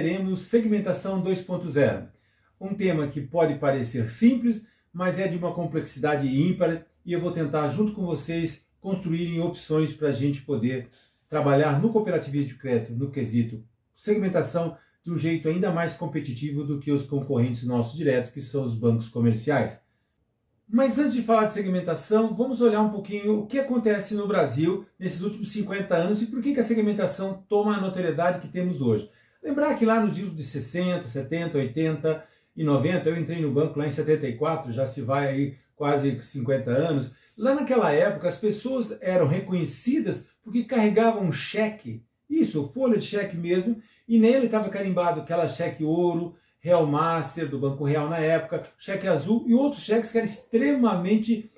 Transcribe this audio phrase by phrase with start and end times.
[0.00, 2.08] veremos segmentação 2.0.
[2.58, 7.30] Um tema que pode parecer simples, mas é de uma complexidade ímpar e eu vou
[7.30, 10.88] tentar, junto com vocês, construírem opções para a gente poder
[11.28, 13.62] trabalhar no cooperativismo de crédito, no quesito
[13.94, 14.74] segmentação,
[15.04, 18.74] de um jeito ainda mais competitivo do que os concorrentes nossos diretos, que são os
[18.74, 19.78] bancos comerciais.
[20.66, 24.86] Mas antes de falar de segmentação, vamos olhar um pouquinho o que acontece no Brasil
[24.98, 29.10] nesses últimos 50 anos e por que, a segmentação toma a notoriedade que temos hoje.
[29.42, 32.24] Lembrar que lá no dia de 60, 70, 80
[32.56, 36.70] e 90, eu entrei no banco lá em 74, já se vai aí quase 50
[36.70, 37.10] anos.
[37.36, 43.36] Lá naquela época as pessoas eram reconhecidas porque carregavam um cheque, isso, folha de cheque
[43.36, 48.64] mesmo, e nele estava carimbado aquela cheque ouro, Real Master, do Banco Real na época,
[48.76, 51.50] cheque azul e outros cheques que eram extremamente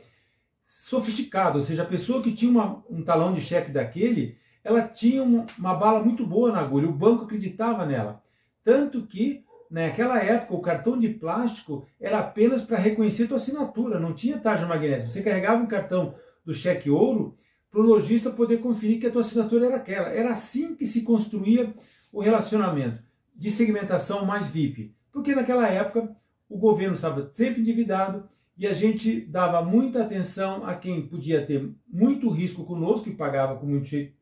[0.64, 5.22] sofisticados, ou seja, a pessoa que tinha uma, um talão de cheque daquele, ela tinha
[5.22, 8.22] uma, bala muito boa na agulha, o banco acreditava nela.
[8.64, 14.12] Tanto que, naquela época, o cartão de plástico era apenas para reconhecer tua assinatura, não
[14.12, 15.08] tinha tarja magnética.
[15.08, 17.36] Você carregava um cartão do cheque ouro
[17.70, 20.08] para o lojista poder conferir que a tua assinatura era aquela.
[20.08, 21.74] Era assim que se construía
[22.12, 23.02] o relacionamento
[23.34, 24.94] de segmentação mais VIP.
[25.10, 26.14] Porque naquela época
[26.48, 31.70] o governo estava sempre endividado e a gente dava muita atenção a quem podia ter
[31.88, 34.12] muito risco conosco e pagava com muito,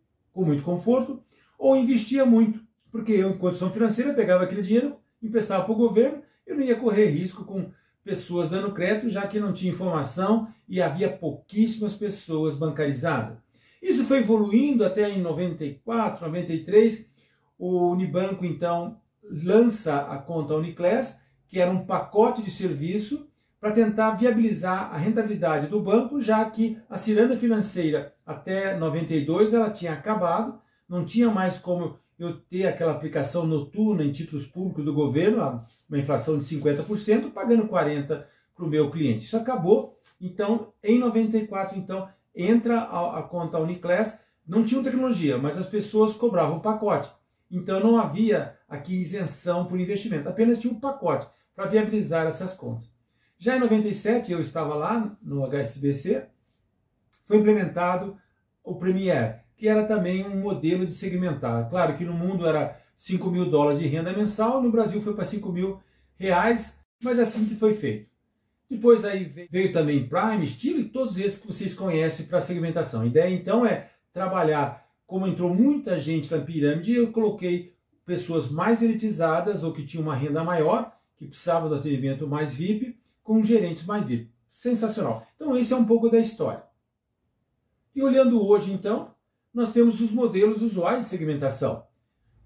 [0.40, 1.22] com muito conforto,
[1.58, 2.60] ou investia muito.
[2.90, 6.74] Porque eu, enquanto condição financeira, pegava aquele dinheiro, emprestava para o governo, eu não ia
[6.74, 7.70] correr risco com
[8.02, 13.38] pessoas dando crédito, já que não tinha informação e havia pouquíssimas pessoas bancarizadas.
[13.82, 17.08] Isso foi evoluindo até em 94, 93,
[17.58, 23.28] o Unibanco, então, lança a conta Uniclass, que era um pacote de serviço
[23.60, 29.70] para tentar viabilizar a rentabilidade do banco, já que a ciranda financeira até 92 ela
[29.70, 30.58] tinha acabado,
[30.88, 35.98] não tinha mais como eu ter aquela aplicação noturna em títulos públicos do governo, uma
[35.98, 39.24] inflação de 50%, pagando 40 para o meu cliente.
[39.24, 39.98] Isso acabou.
[40.20, 46.14] Então, em 94, então entra a, a conta Uniclass, não tinha tecnologia, mas as pessoas
[46.14, 47.10] cobravam pacote.
[47.50, 52.88] Então não havia aqui isenção por investimento, apenas tinha um pacote para viabilizar essas contas.
[53.42, 56.26] Já em 97, eu estava lá no HSBC,
[57.24, 58.14] foi implementado
[58.62, 61.70] o Premier, que era também um modelo de segmentar.
[61.70, 65.24] Claro que no mundo era 5 mil dólares de renda mensal, no Brasil foi para
[65.24, 65.80] 5 mil
[66.16, 68.10] reais, mas é assim que foi feito.
[68.68, 73.00] Depois aí veio também Prime, Estilo e todos esses que vocês conhecem para segmentação.
[73.00, 77.74] A ideia então é trabalhar como entrou muita gente na pirâmide, eu coloquei
[78.04, 82.99] pessoas mais elitizadas ou que tinham uma renda maior, que precisavam do atendimento mais VIP,
[83.30, 84.28] com gerentes mais VIP.
[84.48, 85.24] Sensacional.
[85.36, 86.64] Então, esse é um pouco da história.
[87.94, 89.14] E olhando hoje, então,
[89.54, 91.86] nós temos os modelos usuais de segmentação.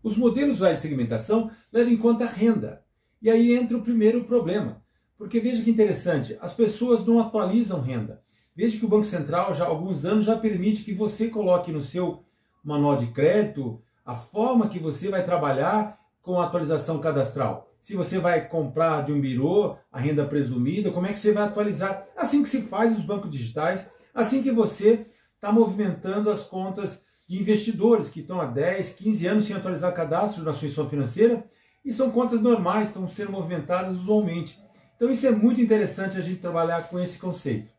[0.02, 2.84] Os modelos usuais de segmentação levam em conta a renda.
[3.22, 4.84] E aí entra o primeiro problema.
[5.16, 8.22] Porque veja que interessante, as pessoas não atualizam renda.
[8.54, 11.82] Veja que o Banco Central já há alguns anos já permite que você coloque no
[11.82, 12.26] seu
[12.62, 17.70] manual de crédito, a forma que você vai trabalhar com a atualização cadastral.
[17.78, 21.44] Se você vai comprar de um birô a renda presumida, como é que você vai
[21.44, 22.06] atualizar?
[22.16, 27.38] Assim que se faz os bancos digitais, assim que você está movimentando as contas de
[27.38, 31.44] investidores que estão há 10, 15 anos sem atualizar cadastro na sua instituição financeira
[31.84, 34.58] e são contas normais, estão sendo movimentadas usualmente.
[34.96, 37.70] Então isso é muito interessante a gente trabalhar com esse conceito.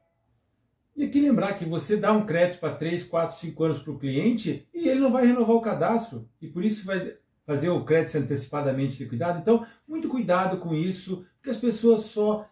[0.96, 3.98] E aqui lembrar que você dá um crédito para 3, 4, 5 anos para o
[3.98, 8.18] cliente e ele não vai renovar o cadastro e por isso vai fazer o crédito
[8.18, 9.40] antecipadamente liquidado.
[9.40, 12.50] Então, muito cuidado com isso, porque as pessoas só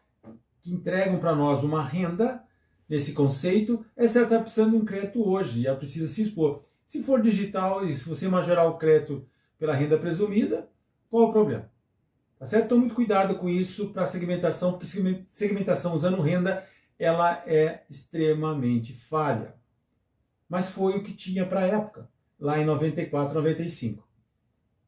[0.62, 2.44] que entregam para nós uma renda
[2.88, 6.64] nesse conceito, é certo está precisando de um crédito hoje e ela precisa se expor.
[6.86, 9.28] Se for digital e se você majorar o crédito
[9.58, 10.70] pela renda presumida,
[11.10, 11.72] qual o problema?
[12.38, 12.66] Tá certo?
[12.66, 14.86] Então, muito cuidado com isso para segmentação, porque
[15.28, 16.64] segmentação usando renda
[17.00, 19.56] ela é extremamente falha.
[20.48, 22.10] Mas foi o que tinha para a época,
[22.40, 24.08] lá em 94, 95.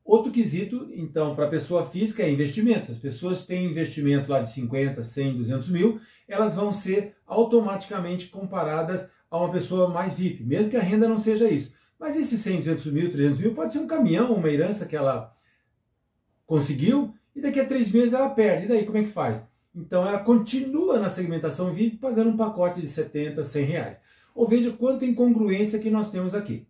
[0.06, 2.92] Outro quesito, então, para a pessoa física é investimento.
[2.92, 9.10] As pessoas têm investimento lá de 50, 100, 200 mil, elas vão ser automaticamente comparadas
[9.31, 11.74] a uma pessoa mais VIP, mesmo que a renda não seja isso.
[12.00, 15.36] Mas esses 100, 200 mil, 300 mil pode ser um caminhão, uma herança que ela
[16.46, 18.66] conseguiu e daqui a três meses ela perde.
[18.66, 19.42] E daí como é que faz?
[19.74, 23.98] Então ela continua na segmentação VIP pagando um pacote de 70, 100 reais.
[24.36, 26.68] Ou veja quanta incongruência que nós temos aqui.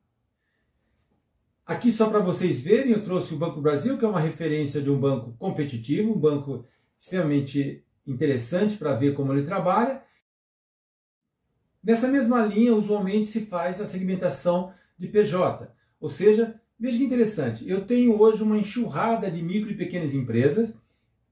[1.66, 4.90] Aqui só para vocês verem, eu trouxe o Banco Brasil, que é uma referência de
[4.90, 6.66] um banco competitivo, um banco
[7.00, 10.04] extremamente interessante para ver como ele trabalha.
[11.84, 17.70] Nessa mesma linha, usualmente se faz a segmentação de PJ, ou seja, Veja que interessante,
[17.70, 20.78] eu tenho hoje uma enxurrada de micro e pequenas empresas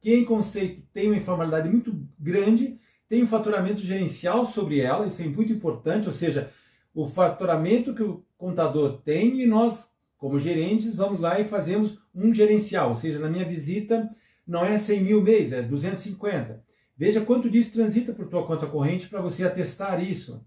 [0.01, 2.79] que, em conceito, tem uma informalidade muito grande,
[3.09, 6.49] tem um faturamento gerencial sobre ela, isso é muito importante, ou seja,
[6.93, 9.91] o faturamento que o contador tem e nós,
[10.23, 14.09] como gerentes, vamos lá e fazemos um gerencial, ou seja, na minha visita
[14.47, 16.63] não é 100 mil mês, é 250.
[16.95, 20.41] Veja quanto disso transita por tua conta corrente para você atestar isso.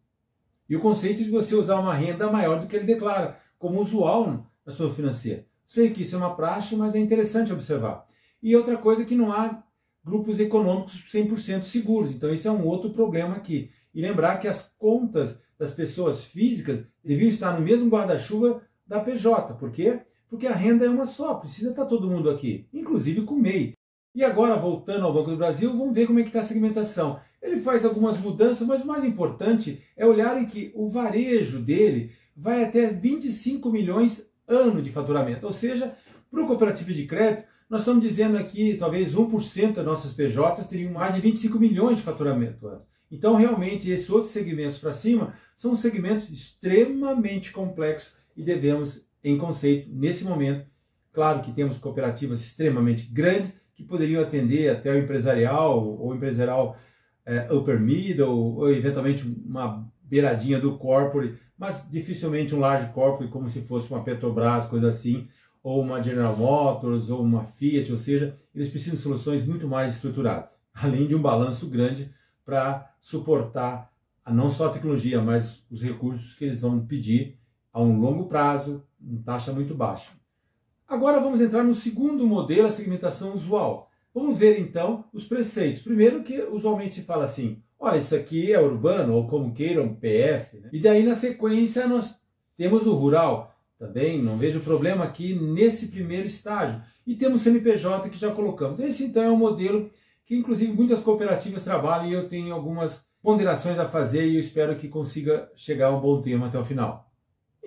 [0.66, 4.50] E o conceito de você usar uma renda maior do que ele declara, como usual
[4.64, 5.44] na sua financeira.
[5.66, 8.06] Sei que isso é uma praxe, mas é interessante observar.
[8.42, 9.62] E outra coisa é que não há
[10.02, 12.12] grupos econômicos 100% seguros.
[12.12, 13.70] Então, isso é um outro problema aqui.
[13.94, 19.54] E lembrar que as contas das pessoas físicas deviam estar no mesmo guarda-chuva da PJ.
[19.54, 20.00] Por quê?
[20.28, 23.74] Porque a renda é uma só, precisa estar todo mundo aqui, inclusive com o MEI.
[24.14, 27.20] E agora, voltando ao Banco do Brasil, vamos ver como é que está a segmentação.
[27.42, 32.12] Ele faz algumas mudanças, mas o mais importante é olhar em que o varejo dele
[32.36, 35.46] vai até 25 milhões ano de faturamento.
[35.46, 35.94] Ou seja,
[36.30, 40.92] para o cooperativo de crédito, nós estamos dizendo aqui, talvez 1% das nossas PJs teriam
[40.92, 42.82] mais de 25 milhões de faturamento ano.
[43.10, 49.88] Então, realmente, esses outros segmentos para cima são segmentos extremamente complexos e devemos, em conceito,
[49.90, 50.66] nesse momento,
[51.12, 56.76] claro que temos cooperativas extremamente grandes que poderiam atender até o empresarial ou empresarial
[57.24, 63.48] é, upper middle ou eventualmente uma beiradinha do corporate, mas dificilmente um large corporate como
[63.48, 65.28] se fosse uma Petrobras, coisa assim,
[65.62, 69.94] ou uma General Motors ou uma Fiat, ou seja, eles precisam de soluções muito mais
[69.94, 72.10] estruturadas, além de um balanço grande
[72.44, 73.90] para suportar
[74.30, 77.38] não só a tecnologia, mas os recursos que eles vão pedir
[77.76, 80.10] a um longo prazo, em taxa muito baixa.
[80.88, 83.90] Agora vamos entrar no segundo modelo, a segmentação usual.
[84.14, 85.82] Vamos ver então os preceitos.
[85.82, 90.58] Primeiro que usualmente se fala assim, olha, isso aqui é urbano, ou como queiram, PF.
[90.58, 90.70] Né?
[90.72, 92.18] E daí na sequência nós
[92.56, 93.54] temos o rural.
[93.78, 96.80] Também não vejo problema aqui nesse primeiro estágio.
[97.06, 98.80] E temos CNPJ que já colocamos.
[98.80, 99.90] Esse então é um modelo
[100.24, 104.76] que inclusive muitas cooperativas trabalham e eu tenho algumas ponderações a fazer e eu espero
[104.76, 107.05] que consiga chegar a um bom tema até o final.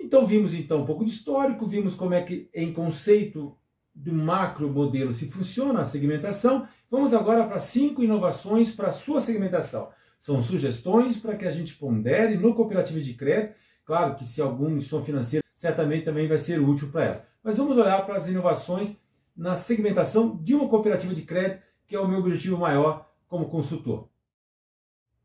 [0.00, 3.56] Então vimos então um pouco de histórico, vimos como é que em conceito
[3.94, 6.66] do macro modelo se funciona a segmentação.
[6.90, 9.90] Vamos agora para cinco inovações para a sua segmentação.
[10.18, 13.54] São sugestões para que a gente pondere no cooperativo de crédito.
[13.84, 17.24] Claro que se algum instituição financeira, certamente também vai ser útil para ela.
[17.42, 18.94] Mas vamos olhar para as inovações
[19.36, 24.08] na segmentação de uma cooperativa de crédito que é o meu objetivo maior como consultor.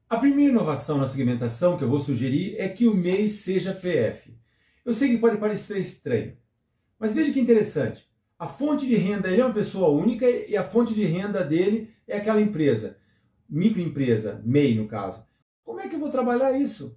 [0.10, 4.36] A primeira inovação na segmentação que eu vou sugerir é que o MEI seja PF.
[4.86, 6.38] Eu sei que pode parecer estranho,
[7.00, 8.08] mas veja que interessante.
[8.38, 11.90] A fonte de renda ele é uma pessoa única e a fonte de renda dele
[12.08, 12.98] é aquela empresa,
[13.50, 15.26] microempresa, MEI no caso.
[15.64, 16.96] Como é que eu vou trabalhar isso?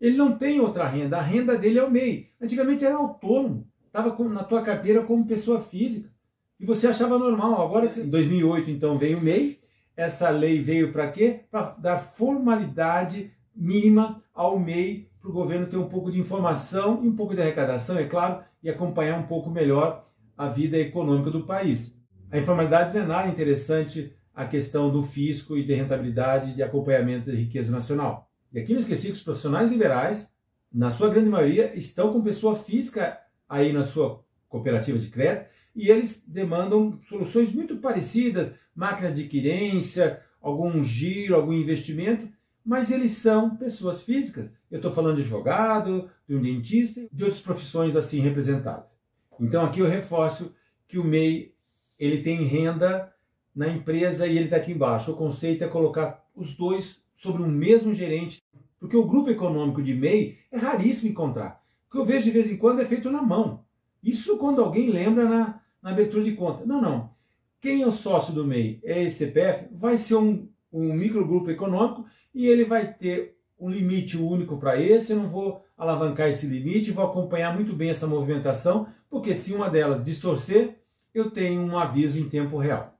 [0.00, 2.30] Ele não tem outra renda, a renda dele é o MEI.
[2.40, 6.14] Antigamente era autônomo, estava na tua carteira como pessoa física
[6.60, 7.60] e você achava normal.
[7.60, 9.58] Agora, em 2008, então, veio o MEI.
[9.96, 11.40] Essa lei veio para quê?
[11.50, 17.08] Para dar formalidade mínima ao MEI, para o governo ter um pouco de informação e
[17.08, 20.06] um pouco de arrecadação, é claro, e acompanhar um pouco melhor
[20.36, 21.96] a vida econômica do país.
[22.30, 27.26] A informalidade não é nada interessante a questão do fisco e de rentabilidade de acompanhamento
[27.30, 28.28] da riqueza nacional.
[28.52, 30.30] E aqui não esqueci que os profissionais liberais,
[30.72, 35.88] na sua grande maioria, estão com pessoa física aí na sua cooperativa de crédito e
[35.88, 42.28] eles demandam soluções muito parecidas, máquina de adquirência, algum giro, algum investimento,
[42.64, 44.50] mas eles são pessoas físicas.
[44.70, 48.96] Eu estou falando de advogado, de um dentista, de outras profissões assim representadas.
[49.38, 50.54] Então aqui eu reforço
[50.88, 51.54] que o MEI
[51.98, 53.12] ele tem renda
[53.54, 55.12] na empresa e ele está aqui embaixo.
[55.12, 58.42] O conceito é colocar os dois sobre um mesmo gerente,
[58.80, 61.62] porque o grupo econômico de MEI é raríssimo encontrar.
[61.88, 63.64] O que eu vejo de vez em quando é feito na mão.
[64.02, 66.64] Isso quando alguém lembra na, na abertura de conta.
[66.66, 67.14] Não, não.
[67.60, 72.04] Quem é o sócio do MEI é esse CPF, vai ser um, um microgrupo econômico
[72.34, 75.12] e ele vai ter um limite único para esse.
[75.12, 79.70] Eu não vou alavancar esse limite, vou acompanhar muito bem essa movimentação, porque se uma
[79.70, 80.80] delas distorcer,
[81.14, 82.98] eu tenho um aviso em tempo real.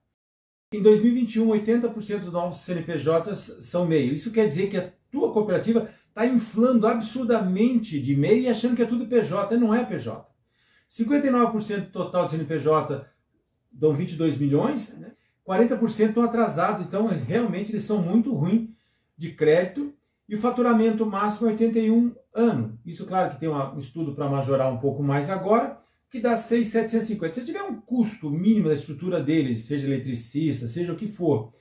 [0.73, 4.15] Em 2021, 80% dos novos CNPJs são MEI.
[4.15, 8.83] Isso quer dizer que a tua cooperativa está inflando absurdamente de MEI e achando que
[8.83, 9.57] é tudo PJ.
[9.57, 10.25] Não é PJ.
[10.91, 13.05] 59% do total do CNPJ
[13.71, 15.13] dão 22 milhões, né?
[15.47, 18.71] 40% estão atrasados, então realmente eles são muito ruins
[19.17, 19.93] de crédito
[20.29, 22.79] e o faturamento máximo é 81 ano.
[22.85, 25.79] Isso, claro, que tem um estudo para majorar um pouco mais agora,
[26.11, 27.35] que dá 6,750.
[27.35, 31.53] Se tiver um custo mínimo da estrutura dele, seja eletricista, seja o que for,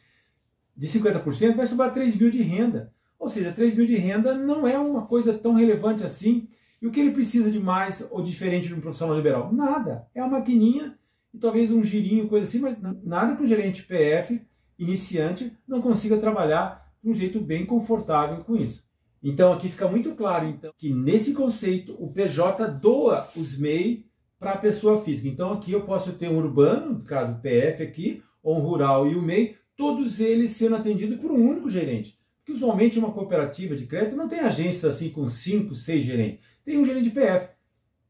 [0.76, 2.92] de 50%, vai sobrar 3 mil de renda.
[3.20, 6.50] Ou seja, 3 mil de renda não é uma coisa tão relevante assim
[6.82, 9.54] E o que ele precisa de mais ou diferente de um profissional liberal?
[9.54, 10.08] Nada.
[10.14, 10.98] É uma maquininha
[11.34, 14.42] e talvez um girinho, coisa assim, mas nada que um gerente PF
[14.78, 18.84] iniciante não consiga trabalhar de um jeito bem confortável com isso.
[19.22, 24.06] Então aqui fica muito claro então, que nesse conceito o PJ doa os MEI
[24.38, 25.28] para a pessoa física.
[25.28, 29.16] Então aqui eu posso ter um urbano, no caso PF aqui, ou um rural e
[29.16, 32.20] o MEI, todos eles sendo atendidos por um único gerente.
[32.40, 36.46] Porque usualmente uma cooperativa de crédito não tem agência assim com cinco, seis gerentes.
[36.66, 37.50] Tem um gerente de PF,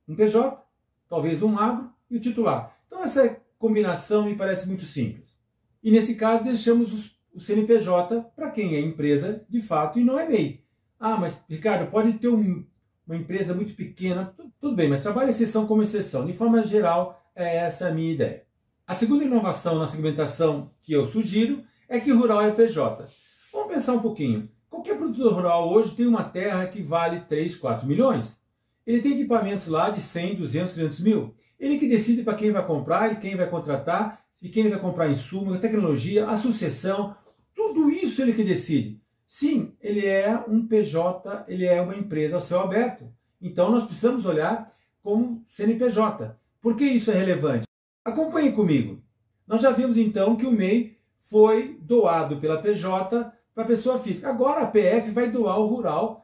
[0.08, 0.60] um PJ,
[1.08, 2.76] talvez um agro e o titular.
[2.94, 5.36] Então essa combinação me parece muito simples.
[5.82, 10.20] E nesse caso deixamos os, o CNPJ para quem é empresa de fato e não
[10.20, 10.64] é MEI.
[11.00, 12.64] Ah, mas Ricardo, pode ter um,
[13.08, 16.28] uma empresa muito pequena, tudo bem, mas trabalha exceção como exceção.
[16.28, 18.46] De forma geral, é essa a minha ideia.
[18.86, 23.08] A segunda inovação na segmentação que eu sugiro é que rural é PJ.
[23.52, 24.48] Vamos pensar um pouquinho.
[24.70, 28.40] Qualquer produtor rural hoje tem uma terra que vale 3, 4 milhões.
[28.86, 31.36] Ele tem equipamentos lá de 100, 200, 300 mil.
[31.64, 35.54] Ele que decide para quem vai comprar, quem vai contratar, se quem vai comprar insumo,
[35.54, 37.16] a tecnologia, a sucessão,
[37.56, 39.02] tudo isso ele que decide.
[39.26, 43.06] Sim, ele é um PJ, ele é uma empresa ao céu aberto.
[43.42, 46.38] Então nós precisamos olhar como CNPJ.
[46.62, 47.66] Por que isso é relevante?
[48.04, 49.02] Acompanhe comigo.
[49.48, 50.98] Nós já vimos então que o MEI
[51.30, 54.28] foi doado pela PJ para pessoa física.
[54.28, 56.23] Agora a PF vai doar o rural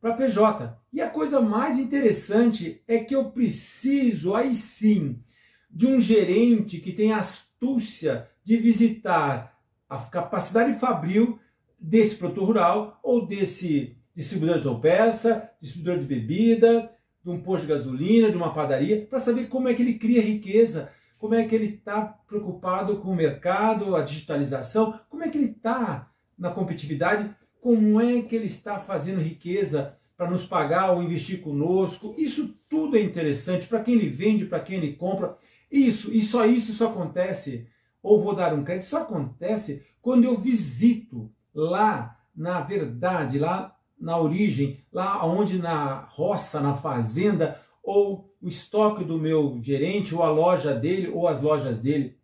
[0.00, 0.76] para PJ.
[0.92, 5.22] E a coisa mais interessante é que eu preciso, aí sim,
[5.70, 11.38] de um gerente que tenha astúcia de visitar a capacidade fabril
[11.78, 16.90] desse produtor rural ou desse distribuidor de autopeça, distribuidor de bebida,
[17.22, 20.22] de um posto de gasolina, de uma padaria, para saber como é que ele cria
[20.22, 25.36] riqueza, como é que ele está preocupado com o mercado, a digitalização, como é que
[25.36, 31.02] ele está na competitividade, como é que ele está fazendo riqueza para nos pagar ou
[31.02, 32.14] investir conosco.
[32.18, 35.36] Isso tudo é interessante para quem ele vende, para quem ele compra.
[35.70, 37.66] Isso, e só isso só acontece,
[38.02, 44.18] ou vou dar um crédito, só acontece quando eu visito lá na verdade, lá na
[44.18, 50.30] origem, lá onde na roça, na fazenda, ou o estoque do meu gerente, ou a
[50.30, 52.16] loja dele, ou as lojas dele.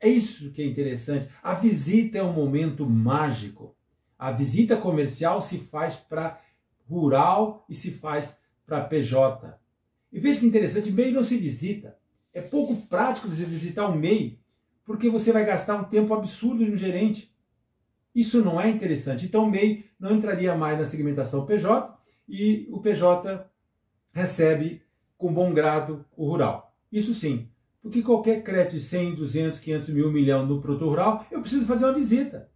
[0.00, 1.28] É isso que é interessante.
[1.42, 3.76] A visita é um momento mágico.
[4.22, 6.40] A visita comercial se faz para
[6.88, 9.58] rural e se faz para PJ.
[10.12, 11.98] E veja que interessante, MEI não se visita.
[12.32, 14.38] É pouco prático você visitar o MEI,
[14.84, 17.34] porque você vai gastar um tempo absurdo de um gerente.
[18.14, 19.26] Isso não é interessante.
[19.26, 21.92] Então o MEI não entraria mais na segmentação PJ
[22.28, 23.44] e o PJ
[24.12, 24.82] recebe
[25.18, 26.72] com bom grado o rural.
[26.92, 27.48] Isso sim,
[27.80, 31.86] porque qualquer crédito de 100, 200, 500 mil, milhão no produto rural, eu preciso fazer
[31.86, 32.51] uma visita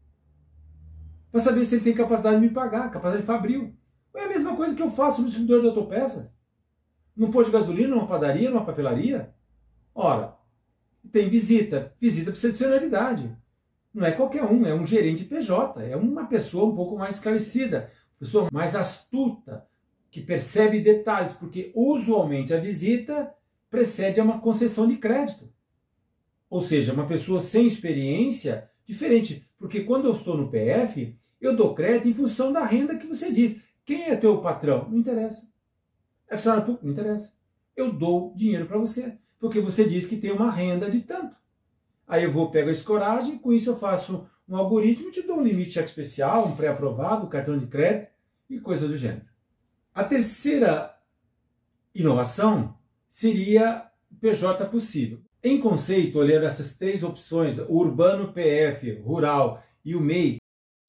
[1.36, 3.74] para saber se ele tem capacidade de me pagar, capacidade de fabril.
[4.14, 6.26] É a mesma coisa que eu faço no distribuidor de autopeças.
[7.14, 9.34] Num posto de gasolina, numa padaria, numa papelaria.
[9.94, 10.36] Ora,
[11.12, 11.94] tem visita.
[12.00, 13.36] Visita precisa de senioridade
[13.96, 17.90] não é qualquer um, é um gerente PJ, é uma pessoa um pouco mais esclarecida,
[18.18, 19.66] pessoa mais astuta,
[20.10, 23.32] que percebe detalhes, porque usualmente a visita
[23.70, 25.50] precede a uma concessão de crédito.
[26.50, 31.74] Ou seja, uma pessoa sem experiência, diferente, porque quando eu estou no PF, eu dou
[31.74, 33.60] crédito em função da renda que você diz.
[33.84, 34.88] Quem é teu patrão?
[34.88, 35.48] Não interessa.
[36.28, 36.86] É funcionário público?
[36.86, 37.32] Não interessa.
[37.76, 41.36] Eu dou dinheiro para você, porque você diz que tem uma renda de tanto.
[42.06, 45.42] Aí eu vou, pego a escoragem, com isso eu faço um algoritmo, te dou um
[45.42, 48.10] limite cheque especial, um pré-aprovado, cartão de crédito
[48.48, 49.26] e coisa do gênero.
[49.94, 50.96] A terceira
[51.94, 52.76] inovação
[53.08, 55.20] seria PJ possível.
[55.42, 60.38] Em conceito, olhando essas três opções, urbano PF, rural e o MEI,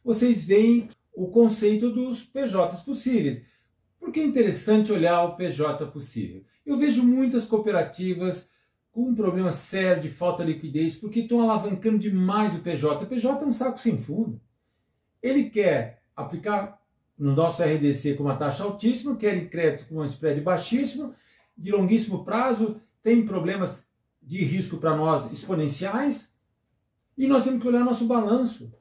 [0.07, 3.43] vocês veem o conceito dos PJs possíveis.
[3.99, 6.45] Por que é interessante olhar o PJ possível?
[6.65, 8.49] Eu vejo muitas cooperativas
[8.89, 13.03] com um problema sério de falta de liquidez, porque estão alavancando demais o PJ.
[13.03, 14.39] O PJ é um saco sem fundo.
[15.21, 16.81] Ele quer aplicar
[17.19, 21.13] no nosso RDC com uma taxa altíssima, quer crédito com um spread baixíssimo,
[21.57, 23.85] de longuíssimo prazo, tem problemas
[24.21, 26.33] de risco para nós exponenciais,
[27.17, 28.71] e nós temos que olhar nosso balanço.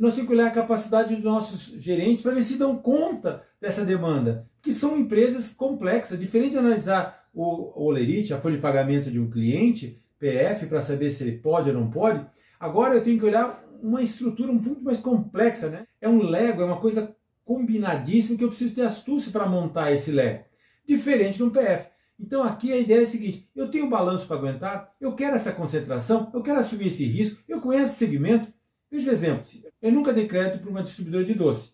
[0.00, 3.84] Nós temos que olhar a capacidade dos nossos gerentes para ver se dão conta dessa
[3.84, 9.20] demanda, que são empresas complexas, diferente de analisar o, Olerite, a folha de pagamento de
[9.20, 12.24] um cliente, PF, para saber se ele pode ou não pode.
[12.58, 15.86] Agora eu tenho que olhar uma estrutura um pouco mais complexa, né?
[16.00, 17.14] É um Lego, é uma coisa
[17.44, 20.44] combinadíssima que eu preciso ter astúcia para montar esse Lego.
[20.86, 21.90] Diferente de um PF.
[22.18, 25.52] Então aqui a ideia é a seguinte: eu tenho balanço para aguentar, eu quero essa
[25.52, 28.50] concentração, eu quero assumir esse risco, eu conheço esse segmento.
[28.90, 29.44] Veja o exemplo:
[29.80, 31.72] eu nunca dei crédito para uma distribuidora de doce.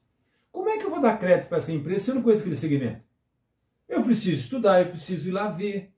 [0.52, 2.56] Como é que eu vou dar crédito para essa empresa se eu não conheço aquele
[2.56, 3.02] segmento?
[3.88, 5.92] Eu preciso estudar, eu preciso ir lá ver,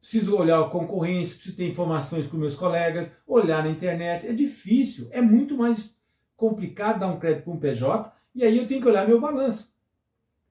[0.00, 4.26] preciso olhar a concorrência, preciso ter informações com meus colegas, olhar na internet.
[4.26, 5.96] É difícil, é muito mais
[6.36, 9.72] complicado dar um crédito para um PJ e aí eu tenho que olhar meu balanço.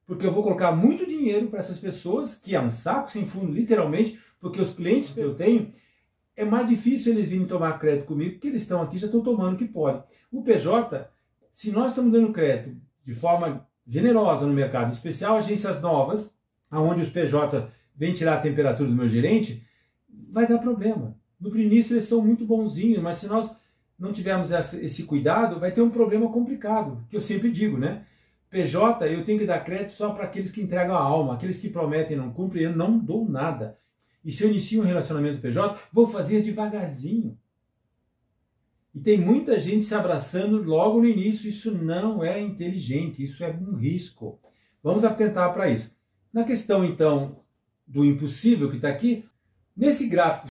[0.06, 3.51] Porque eu vou colocar muito dinheiro para essas pessoas, que é um saco sem fundo,
[3.51, 5.74] literalmente, porque os clientes que eu tenho,
[6.38, 9.56] é mais difícil eles virem tomar crédito comigo, porque eles estão aqui já estão tomando
[9.56, 10.03] o que podem.
[10.32, 11.10] O PJ,
[11.51, 16.32] se nós estamos dando crédito de forma generosa no mercado, em especial agências novas,
[16.70, 19.65] aonde os PJ vêm tirar a temperatura do meu gerente,
[20.32, 21.17] vai dar problema.
[21.39, 23.50] No início eles são muito bonzinhos, mas se nós
[23.98, 28.06] não tivermos esse cuidado, vai ter um problema complicado, que eu sempre digo, né?
[28.50, 31.67] PJ, eu tenho que dar crédito só para aqueles que entregam a alma, aqueles que
[31.67, 33.77] prometem e não cumprem, eu não dou nada.
[34.27, 37.39] E se eu inicio um relacionamento PJ, vou fazer devagarzinho.
[38.93, 43.50] E tem muita gente se abraçando logo no início, isso não é inteligente, isso é
[43.50, 44.38] um risco.
[44.84, 45.96] Vamos atentar para isso.
[46.34, 47.39] Na questão, então,
[47.88, 49.24] do impossível que está aqui,
[49.74, 50.50] nesse gráfico,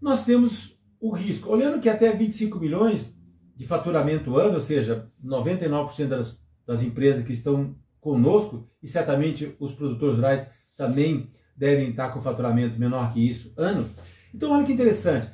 [0.00, 1.50] nós temos o risco.
[1.50, 3.14] Olhando que até 25 milhões
[3.54, 9.74] de faturamento ano, ou seja, 99% das, das empresas que estão conosco, e certamente os
[9.74, 13.86] produtores rurais também devem estar com faturamento menor que isso ano.
[14.34, 15.30] Então, olha que interessante.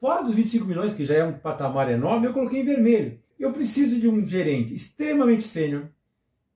[0.00, 3.18] Fora dos 25 milhões, que já é um patamar enorme, eu coloquei em vermelho.
[3.36, 5.88] Eu preciso de um gerente extremamente sênior,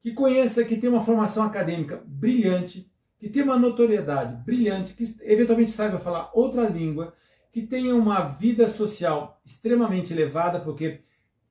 [0.00, 5.72] que conheça, que tenha uma formação acadêmica brilhante, que tenha uma notoriedade brilhante, que eventualmente
[5.72, 7.12] saiba falar outra língua,
[7.50, 11.00] que tenha uma vida social extremamente elevada, porque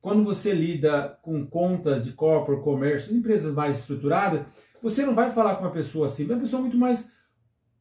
[0.00, 4.40] quando você lida com contas de corporate, comércio, empresas mais estruturadas,
[4.82, 7.10] você não vai falar com uma pessoa assim, uma pessoa muito mais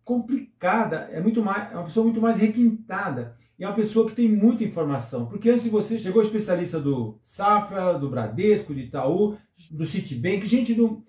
[0.08, 3.36] complicada, é muito mais, é uma pessoa muito mais requintada.
[3.60, 5.26] E é uma pessoa que tem muita informação.
[5.26, 9.36] Porque antes de você chegou especialista do Safra, do Bradesco, de Itaú,
[9.70, 11.04] do Citibank, gente do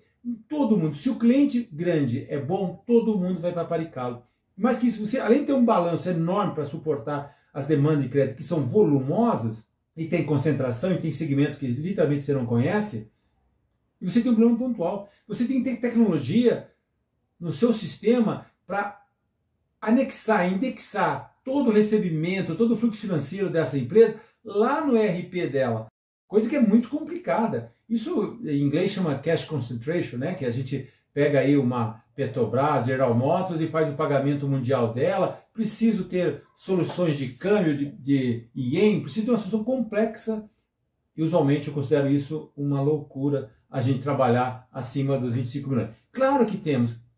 [0.49, 0.97] todo mundo.
[0.97, 4.23] Se o cliente grande é bom, todo mundo vai paparicá-lo.
[4.57, 8.09] Mas que isso, você, além de ter um balanço enorme para suportar as demandas de
[8.09, 13.09] crédito que são volumosas, e tem concentração, e tem segmento que literalmente você não conhece,
[14.01, 15.09] você tem um problema pontual.
[15.27, 16.69] Você tem que ter tecnologia
[17.39, 19.01] no seu sistema para
[19.81, 25.87] anexar, indexar todo o recebimento, todo o fluxo financeiro dessa empresa lá no ERP dela.
[26.27, 27.73] Coisa que é muito complicada.
[27.89, 30.35] Isso em inglês chama cash concentration, né?
[30.35, 35.43] Que a gente pega aí uma Petrobras, General Motors e faz o pagamento mundial dela.
[35.51, 40.47] Preciso ter soluções de câmbio de, de ien, preciso ter uma solução complexa.
[41.17, 45.89] E usualmente eu considero isso uma loucura a gente trabalhar acima dos 25 milhões.
[46.11, 47.08] Claro que temos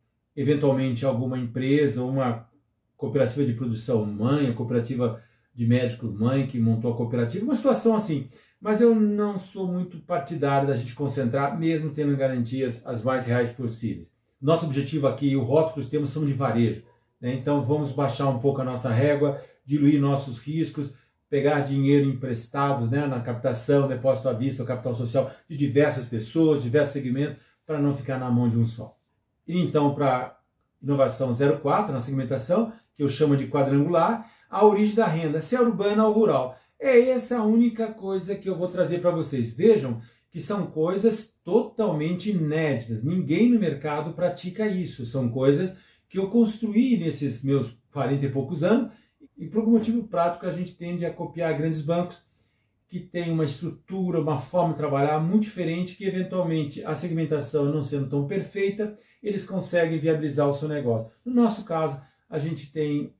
[0.42, 2.50] eventualmente alguma empresa, uma
[2.98, 5.22] cooperativa de produção mãe, cooperativa
[5.54, 8.30] de médico mãe que montou a cooperativa, uma situação assim.
[8.60, 13.50] Mas eu não sou muito partidário da gente concentrar, mesmo tendo garantias as mais reais
[13.50, 14.08] possíveis.
[14.40, 16.84] Nosso objetivo aqui, o rótulo que temos são de varejo.
[17.20, 17.34] Né?
[17.34, 20.92] Então vamos baixar um pouco a nossa régua, diluir nossos riscos,
[21.30, 26.94] pegar dinheiro emprestado né, na captação, depósito à vista, capital social de diversas pessoas, diversos
[26.94, 28.98] segmentos, para não ficar na mão de um só.
[29.48, 30.38] E então, para
[30.82, 35.62] inovação 04, na segmentação, que eu chamo de quadrangular, a origem da renda, se é
[35.62, 36.58] urbana ou rural.
[36.80, 39.54] É essa a única coisa que eu vou trazer para vocês.
[39.54, 40.02] Vejam
[40.32, 43.04] que são coisas totalmente inéditas.
[43.04, 45.06] Ninguém no mercado pratica isso.
[45.06, 45.76] São coisas
[46.10, 48.92] que eu construí nesses meus 40 e poucos anos
[49.38, 52.22] e por algum motivo prático a gente tende a copiar grandes bancos
[52.92, 57.86] que têm uma estrutura, uma forma de trabalhar muito diferente que eventualmente a segmentação não
[57.86, 61.10] sendo tão perfeita, eles conseguem viabilizar o seu negócio.
[61.24, 63.14] No nosso caso, a gente tem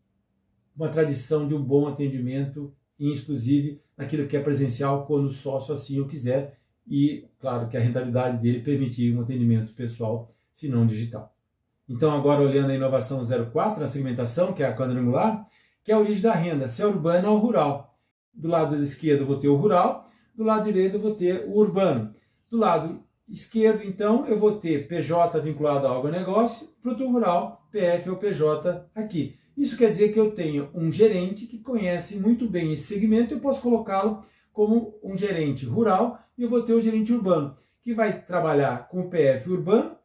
[0.76, 6.02] uma tradição de um bom atendimento, inclusive naquilo que é presencial, quando o sócio assim
[6.02, 11.34] o quiser, e claro que a rentabilidade dele permitir um atendimento pessoal, se não digital.
[11.88, 15.48] Então, agora olhando a inovação 04, a segmentação, que é a quadrangular,
[15.82, 17.91] que é a origem da renda, se é urbana ou rural.
[18.34, 21.58] Do lado esquerdo eu vou ter o rural, do lado direito eu vou ter o
[21.58, 22.14] urbano.
[22.50, 28.18] Do lado esquerdo, então, eu vou ter PJ vinculado ao agronegócio, produto rural, PF ou
[28.18, 29.38] PJ aqui.
[29.56, 33.40] Isso quer dizer que eu tenho um gerente que conhece muito bem esse segmento, eu
[33.40, 38.22] posso colocá-lo como um gerente rural e eu vou ter o gerente urbano, que vai
[38.22, 39.96] trabalhar com o PF urbano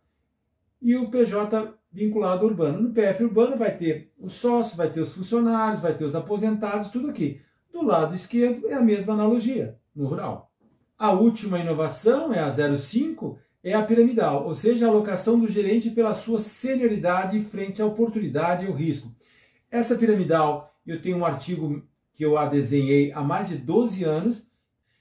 [0.80, 2.80] e o PJ vinculado ao urbano.
[2.80, 6.90] No PF urbano vai ter o sócio, vai ter os funcionários, vai ter os aposentados,
[6.90, 7.40] tudo aqui.
[7.76, 10.50] Do lado esquerdo é a mesma analogia, no rural.
[10.98, 15.90] A última inovação é a 05, é a piramidal, ou seja, a alocação do gerente
[15.90, 19.14] pela sua senioridade frente à oportunidade e ao risco.
[19.70, 24.48] Essa piramidal, eu tenho um artigo que eu a desenhei há mais de 12 anos.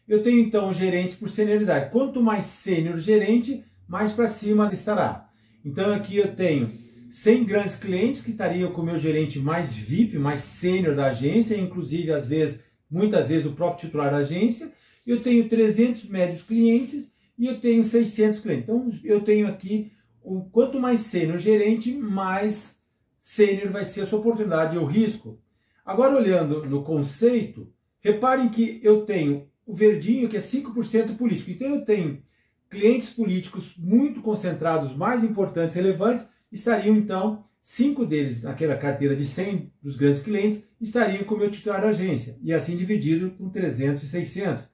[0.06, 1.92] Eu tenho então gerentes por senioridade.
[1.92, 5.30] Quanto mais sênior gerente, mais para cima estará.
[5.64, 6.74] Então aqui eu tenho
[7.10, 11.56] 100 grandes clientes que estariam com o meu gerente mais VIP, mais sênior da agência,
[11.56, 12.65] inclusive às vezes,
[12.96, 14.72] muitas vezes o próprio titular da agência.
[15.06, 18.64] Eu tenho 300 médios clientes e eu tenho 600 clientes.
[18.64, 19.92] Então eu tenho aqui
[20.24, 22.80] o quanto mais sênior gerente, mais
[23.20, 25.40] sênior vai ser a sua oportunidade e o risco.
[25.86, 31.52] Agora olhando no conceito, reparem que eu tenho o verdinho que é 5% político.
[31.52, 32.24] Então eu tenho
[32.70, 39.72] clientes políticos muito concentrados, mais importantes, relevantes, estariam então, cinco deles naquela carteira de 100
[39.82, 44.04] dos grandes clientes, estariam com o meu titular da agência, e assim dividido com 300
[44.04, 44.66] e 600.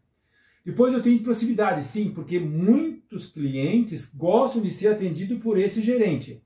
[0.63, 5.81] Depois eu tenho de proximidade, sim, porque muitos clientes gostam de ser atendidos por esse
[5.81, 6.43] gerente,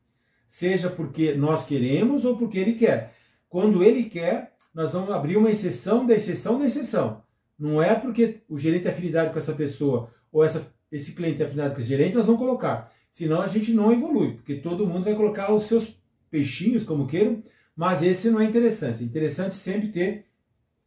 [0.47, 3.13] seja porque nós queremos ou porque ele quer.
[3.49, 7.23] Quando ele quer, nós vamos abrir uma exceção da exceção da exceção.
[7.57, 11.45] Não é porque o gerente tem afinidade com essa pessoa ou essa, esse cliente tem
[11.45, 12.93] afinidade com esse gerente, nós vamos colocar.
[13.09, 15.97] Senão a gente não evolui, porque todo mundo vai colocar os seus
[16.29, 17.41] peixinhos, como queiram,
[17.75, 19.03] mas esse não é interessante.
[19.03, 20.25] É interessante sempre ter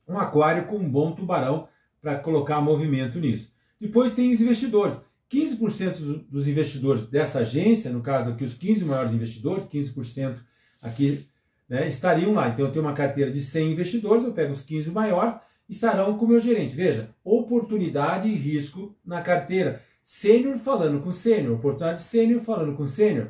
[0.06, 1.68] um aquário com um bom tubarão
[2.00, 3.52] para colocar movimento nisso.
[3.80, 4.96] Depois tem os investidores.
[5.30, 10.38] 15% dos investidores dessa agência, no caso aqui os 15 maiores investidores, 15%
[10.80, 11.26] aqui
[11.68, 12.48] né, estariam lá.
[12.48, 15.34] Então eu tenho uma carteira de 100 investidores, eu pego os 15 maiores,
[15.68, 16.74] estarão com o meu gerente.
[16.74, 23.28] Veja, oportunidade e risco na carteira sênior falando com sênior, oportunidade sênior falando com sênior.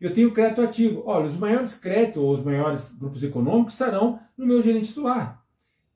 [0.00, 1.02] Eu tenho crédito ativo.
[1.06, 5.42] Olha, os maiores créditos ou os maiores grupos econômicos estarão no meu gerente titular.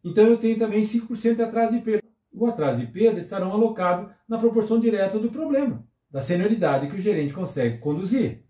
[0.03, 2.09] Então eu tenho também 5% de atraso e perda.
[2.33, 7.01] O atraso e perda estarão alocados na proporção direta do problema, da senioridade que o
[7.01, 8.45] gerente consegue conduzir.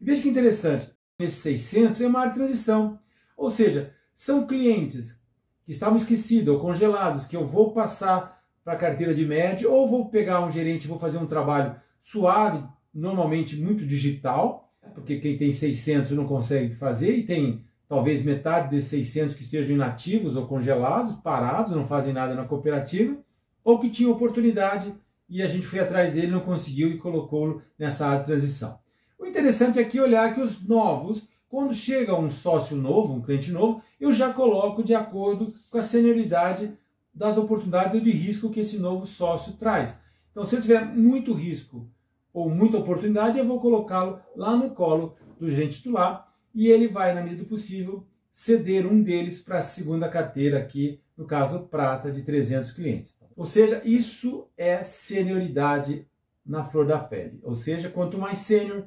[0.00, 2.98] Veja que interessante, esses 600 é uma área de transição.
[3.36, 5.22] Ou seja, são clientes
[5.64, 9.88] que estavam esquecidos ou congelados, que eu vou passar para a carteira de médio, ou
[9.88, 15.36] vou pegar um gerente e vou fazer um trabalho suave, normalmente muito digital, porque quem
[15.36, 20.46] tem 600 não consegue fazer, e tem talvez metade desses 600 que estejam inativos ou
[20.46, 23.16] congelados, parados, não fazem nada na cooperativa,
[23.62, 24.92] ou que tinha oportunidade
[25.28, 28.78] e a gente foi atrás dele, não conseguiu e colocou nessa área de transição.
[29.18, 33.50] O interessante aqui é olhar que os novos, quando chega um sócio novo, um cliente
[33.50, 36.72] novo, eu já coloco de acordo com a senioridade
[37.12, 40.00] das oportunidades ou de risco que esse novo sócio traz.
[40.30, 41.88] Então, se eu tiver muito risco
[42.34, 47.14] ou muita oportunidade, eu vou colocá-lo lá no colo do gerente titular e ele vai,
[47.14, 52.10] na medida do possível, ceder um deles para a segunda carteira aqui, no caso prata,
[52.10, 53.16] de 300 clientes.
[53.36, 56.06] Ou seja, isso é senioridade
[56.44, 57.38] na flor da pele.
[57.42, 58.86] Ou seja, quanto mais sênior,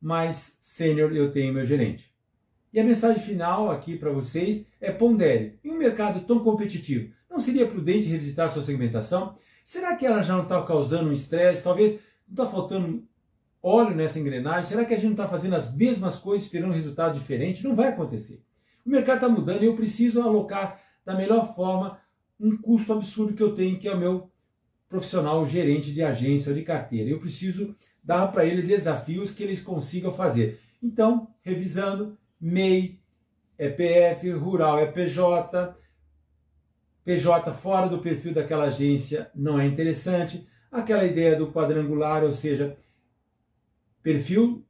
[0.00, 2.12] mais sênior eu tenho meu gerente.
[2.72, 5.58] E a mensagem final aqui para vocês é pondere.
[5.64, 9.36] Em um mercado tão competitivo, não seria prudente revisitar sua segmentação?
[9.64, 11.64] Será que ela já não está causando um estresse?
[11.64, 11.98] Talvez
[12.32, 13.06] não está faltando
[13.62, 14.68] óleo nessa engrenagem?
[14.68, 17.62] Será que a gente não está fazendo as mesmas coisas esperando um resultado diferente?
[17.62, 18.42] Não vai acontecer.
[18.84, 22.00] O mercado está mudando e eu preciso alocar da melhor forma
[22.40, 24.30] um custo absurdo que eu tenho, que é o meu
[24.88, 27.08] profissional gerente de agência ou de carteira.
[27.08, 30.60] Eu preciso dar para ele desafios que eles consigam fazer.
[30.82, 32.98] Então, revisando, MEI,
[33.58, 35.76] EPF, Rural, EPJ,
[37.04, 40.48] PJ fora do perfil daquela agência não é interessante.
[40.72, 42.76] Aquela ideia do quadrangular, ou seja,
[44.02, 44.64] perfil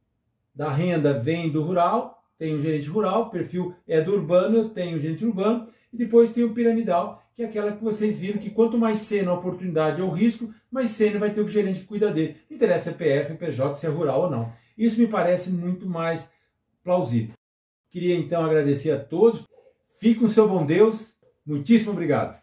[0.53, 4.99] da renda vem do rural, tem o gerente rural, perfil é do urbano, tem o
[4.99, 8.77] gerente urbano, e depois tem o piramidal, que é aquela que vocês viram que quanto
[8.77, 12.35] mais cedo a oportunidade ou risco, mais cedo vai ter o gerente que cuida dele.
[12.49, 14.53] Não interessa se é PF, PJ, se é rural ou não.
[14.77, 16.29] Isso me parece muito mais
[16.83, 17.33] plausível.
[17.89, 19.43] Queria então agradecer a todos.
[19.99, 21.13] Fique com o seu bom Deus
[21.45, 22.41] Muitíssimo obrigado.